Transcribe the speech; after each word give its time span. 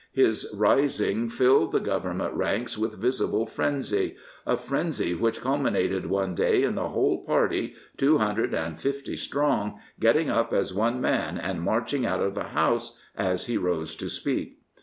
His 0.13 0.51
rising 0.57 1.29
filled 1.29 1.71
the 1.73 1.79
Government 1.79 2.33
ranks 2.33 2.75
with 2.75 2.97
visible 2.99 3.45
frenzy— 3.45 4.15
a 4.47 4.57
frenzy 4.57 5.13
which 5.13 5.41
culminated 5.41 6.07
one 6.07 6.33
day 6.33 6.63
in 6.63 6.73
the 6.73 6.89
whole 6.89 7.23
party, 7.23 7.75
two 7.97 8.17
hundred 8.17 8.55
and 8.55 8.79
fifty 8.79 9.15
strong, 9.15 9.79
getting 9.99 10.27
up 10.27 10.53
as 10.53 10.73
one 10.73 10.99
man 10.99 11.37
and 11.37 11.61
marching 11.61 12.03
out 12.03 12.19
of 12.23 12.33
the 12.33 12.45
House 12.45 12.97
as 13.15 13.45
he 13.45 13.57
rose 13.57 13.95
to 13.97 14.09
speak. 14.09 14.57